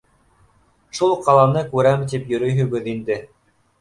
Шул 0.99 1.13
ҡаланы 1.27 1.63
күрәм 1.75 2.07
тип 2.15 2.33
йөрөйһөгөҙ 2.35 2.89
инде. 2.95 3.19